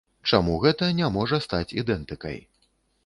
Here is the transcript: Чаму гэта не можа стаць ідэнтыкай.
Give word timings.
Чаму 0.29 0.53
гэта 0.63 0.87
не 1.01 1.09
можа 1.17 1.41
стаць 1.47 1.75
ідэнтыкай. 1.81 2.37